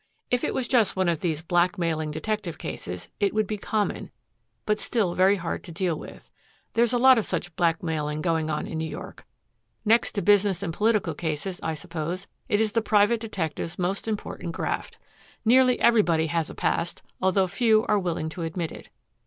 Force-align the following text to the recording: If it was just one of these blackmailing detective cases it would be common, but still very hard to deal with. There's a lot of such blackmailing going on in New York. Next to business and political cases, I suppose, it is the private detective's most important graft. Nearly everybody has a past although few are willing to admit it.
If 0.31 0.43
it 0.43 0.55
was 0.55 0.67
just 0.67 0.95
one 0.95 1.07
of 1.07 1.19
these 1.19 1.43
blackmailing 1.43 2.09
detective 2.09 2.57
cases 2.57 3.07
it 3.19 3.35
would 3.35 3.45
be 3.45 3.57
common, 3.59 4.09
but 4.65 4.79
still 4.79 5.13
very 5.13 5.35
hard 5.35 5.63
to 5.65 5.71
deal 5.71 5.95
with. 5.95 6.31
There's 6.73 6.91
a 6.91 6.97
lot 6.97 7.19
of 7.19 7.25
such 7.27 7.55
blackmailing 7.55 8.21
going 8.23 8.49
on 8.49 8.65
in 8.65 8.79
New 8.79 8.89
York. 8.89 9.27
Next 9.85 10.13
to 10.13 10.23
business 10.23 10.63
and 10.63 10.73
political 10.73 11.13
cases, 11.13 11.59
I 11.61 11.75
suppose, 11.75 12.25
it 12.49 12.59
is 12.59 12.71
the 12.71 12.81
private 12.81 13.19
detective's 13.19 13.77
most 13.77 14.07
important 14.07 14.53
graft. 14.53 14.97
Nearly 15.45 15.79
everybody 15.79 16.25
has 16.25 16.49
a 16.49 16.55
past 16.55 17.03
although 17.21 17.45
few 17.45 17.85
are 17.85 17.99
willing 17.99 18.29
to 18.29 18.41
admit 18.41 18.71
it. 18.71 18.89